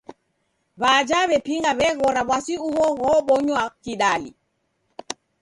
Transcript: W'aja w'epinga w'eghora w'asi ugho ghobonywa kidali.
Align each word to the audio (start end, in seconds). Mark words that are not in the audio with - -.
W'aja 0.81 1.19
w'epinga 1.29 1.71
w'eghora 1.79 2.21
w'asi 2.29 2.53
ugho 2.67 2.87
ghobonywa 2.99 3.63
kidali. 3.83 4.31